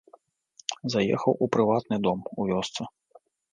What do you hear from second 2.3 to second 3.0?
у вёсцы.